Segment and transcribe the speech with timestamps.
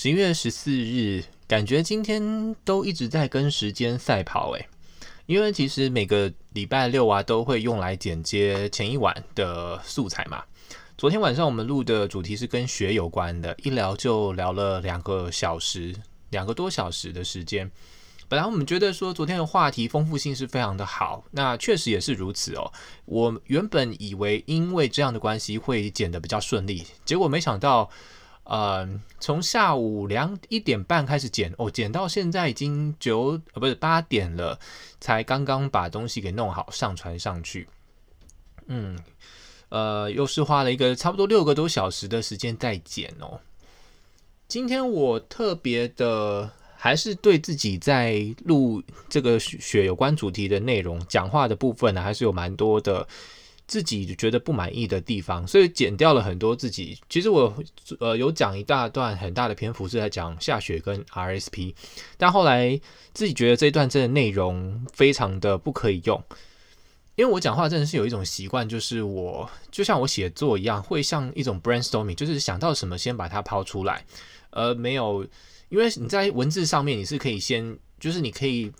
[0.00, 4.68] 十一月十四日，感觉今天都一直在跟时间赛跑诶，
[5.26, 10.44] 因为其实每个礼拜六啊都会用来剪接前一晚的素材嘛。
[10.96, 15.92] 昨天晚上我们录的主题是跟雪有关的，一聊就聊了两个小时，
[16.30, 17.68] 两个多小时的时间。
[18.28, 22.72] 本来我们觉得说昨天的话题丰富性是非常的好，那确实也是如此哦。
[23.04, 27.90] 我原本以为因为这样的关系会剪得比较顺利，结果没想到。
[28.48, 28.88] 呃，
[29.20, 34.58] 从下午两一点半开始剪，哦，剪到现在已经九呃不是八点了，
[35.00, 37.68] 才刚刚把东西给弄好上传上去。
[38.68, 38.98] 嗯，
[39.68, 43.38] 呃，又是花了一个差不多六个多小时的时间在剪哦。
[44.46, 53.06] 今天我特别的还是对自己在录这个雪有关主题的内容讲话的部分呢，还是有蛮多的。
[53.68, 56.98] 自己觉得不满意的地方，所以剪掉了很多自己。
[57.08, 57.54] 其实我
[58.00, 61.74] 呃有讲一大段很大的篇幅是在讲下雪跟 RSP，
[62.16, 62.80] 但后来
[63.12, 66.20] 自己觉得这一段真的内容非常的不可以用，
[67.14, 74.02] 因为我讲话真的是有一种习惯，就是我就像我写作一样，会像一种 brainstorming，就是想到什么先把它抛出来，
[74.50, 75.26] 而没有，
[75.68, 78.72] 因为你在文字上面你是可以先，就是你可以。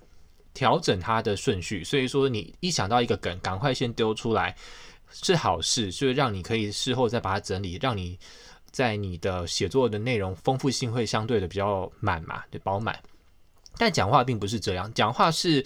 [0.55, 4.57] 调整它的顺序，所以说你一想到一个梗，赶快先丢出来
[5.11, 8.19] 是好事，就是让你可以事后再把它整理，让你
[8.71, 12.99] 在你的写作的内容丰富性会相对的比较满嘛，对，饱满。
[13.77, 15.65] 但讲话并不是这样，讲话是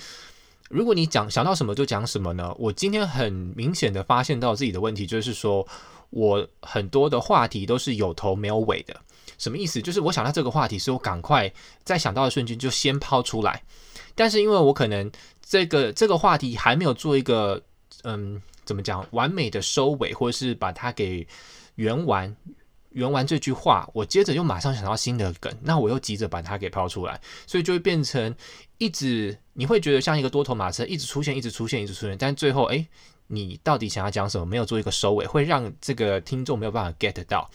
[0.68, 2.54] 如果你讲想到什么就讲什么呢？
[2.58, 5.66] 我今天很明显的发现到自己的问题，就是说
[6.10, 8.94] 我很多的话题都是有头没有尾的。
[9.38, 9.82] 什么意思？
[9.82, 13.62] 就是我想到这个话题，是我赶快在想到的瞬间就先抛出来。
[14.14, 15.10] 但是因为我可能
[15.40, 17.62] 这个这个话题还没有做一个
[18.04, 21.26] 嗯，怎么讲完美的收尾，或者是把它给
[21.76, 22.34] 圆完
[22.90, 28.34] 圆完这句话，我接着又马上想到新的梗，那我又急着把它给抛出来，所以就会变成
[28.78, 32.86] 一直你会觉得像一个多头马车，一直出现，一直出现，一直出现，但最后哎，
[33.28, 34.44] 你到底想要讲什么？
[34.44, 37.50] 没有做一个收尾，会让这个听众没有办法 get 到。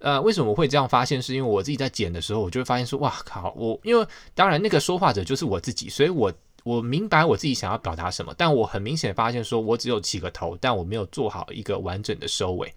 [0.00, 1.20] 呃，为什么会这样发现？
[1.20, 3.52] 是因为我自己在剪的时候，我就会发现说，哇靠！
[3.56, 6.32] 我因为当然那个说话者就是我自己，所以我
[6.64, 12.72] 我明白我自己想要表达什么，但我很明显发现说，我只有起个头，但我没有做好一个完整的收尾。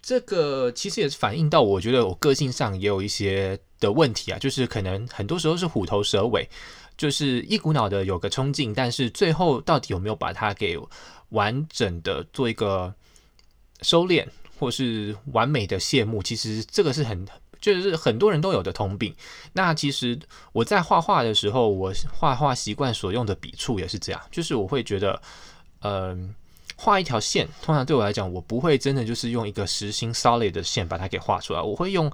[0.00, 6.48] 这个其实也是反映到我觉得我个性上也有一些的问题啊，就是可能很多时候是虎头蛇尾，
[6.96, 10.76] 就是一股脑的有个冲劲，但是最后到底有没有把它给
[11.28, 12.92] 完整的做一个
[13.82, 14.26] 收敛？
[14.58, 17.26] 或是完美的谢幕，其实这个是很，
[17.60, 19.14] 就是很多人都有的通病。
[19.52, 20.18] 那其实
[20.52, 25.20] 我在画画的时候，我画画习惯所用的笔触也是这样，就是我会觉得，
[25.80, 26.34] 嗯，
[26.76, 32.10] 画一条线，通常对我来讲，我不会真的就是用一个实心 solid 的线把它给画出来，我会用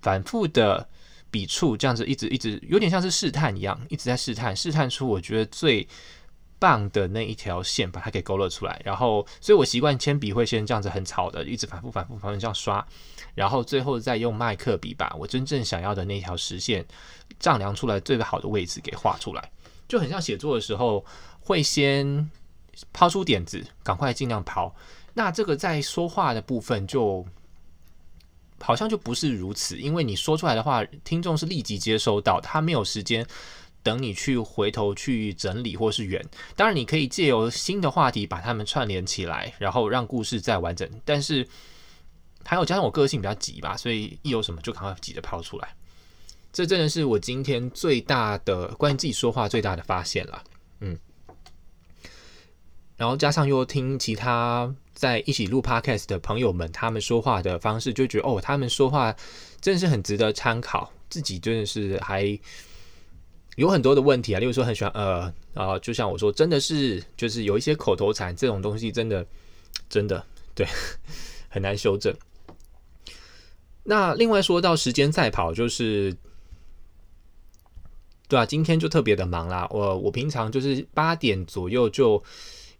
[0.00, 0.88] 反复的
[1.30, 5.86] 笔触，这样子一直一直，有点像是试探一样，一直在试探，试探出我觉得最。
[6.62, 12.86] 棒的那一条线，把它给勾勒出来，然后，所以我习惯铅笔会先这样子很草的，一直反复反复反复这样刷，
[13.34, 16.86] 然后最后再用麦克笔把我真正想要的那条实线
[17.40, 19.50] 丈量出来最好的位置给画出来，
[19.88, 21.04] 就很像写作的时候
[21.40, 22.30] 会先
[22.92, 24.72] 抛出点子，赶快尽量抛。
[25.14, 27.26] 那这个在说话的部分就
[28.60, 33.26] 好像就不是如此，因为你说出来的话，听众是立即接收到，他没有时间。
[33.82, 40.88] 等你去回头去整理或是圆，当然你可以借由新的话题把它们串联起来，然后让故事再完整。
[41.04, 41.46] 但是
[42.44, 45.74] 还有加上我个性比较急吧，所以一有什么就赶快急着抛出来。
[46.52, 50.44] 这真的是我今天最大的关于自己说话最大的发现了。
[50.80, 50.96] 嗯，
[52.96, 59.12] 然后加上又听其他在一起录 podcast 的朋友们他们说话的方式，就觉得哦，他们说话
[59.60, 60.92] 真的是很值得参考。
[61.10, 62.38] 自己真的是还。
[63.56, 69.26] 有很多的问题啊，例如说很喜欢呃啊，就像我说，真的是就是有一些口头禅这种东西，真的
[69.90, 70.24] 真的
[70.54, 70.66] 对
[71.50, 72.14] 很难修正。
[73.84, 76.16] 那另外说到时间赛跑，就是
[78.28, 79.66] 对啊，今天就特别的忙啦。
[79.70, 82.22] 我我平常就是八点左右就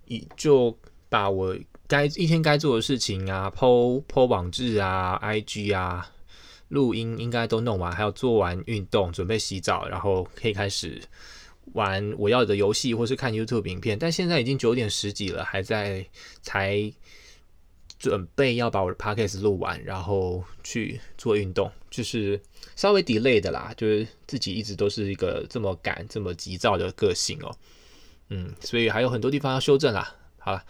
[0.07, 0.75] 一就
[1.11, 1.55] 把我
[1.87, 6.12] 该一天该做的事情啊，po po 网志啊，IG 啊。
[6.73, 11.03] 录音应该都弄完，还要做完运动，准备洗澡，然后可以开始
[11.75, 13.99] 玩我要的游戏，或是看 YouTube 影片。
[13.99, 16.07] 但现在已经九点十几了，还在
[16.41, 16.91] 才
[17.99, 22.41] 准备要把我的 Podcast 录完，然后去做运动，就是
[22.75, 23.75] 稍微 delay 的啦。
[23.77, 27.55] 就是自己一直都是一个这么赶、这么急躁的个性哦。
[28.31, 30.17] 嗯，所以还有很多地方要修正啦。
[30.39, 30.65] 好了，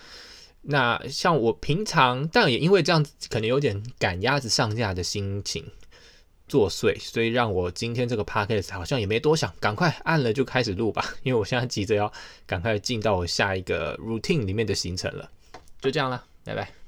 [0.63, 5.65] 那像我平常，但也因为这样子，可能有点赶鸭子上架的心情。
[6.53, 12.13] 作祟，所以让我今天这个 p a c k a g e 好像也没多想，赶快按了就开始录吧， 因为我现在急着要
[12.47, 15.31] 赶快进到我下一个 routine 里面的行程了。
[15.81, 16.82] 就这样了，拜拜。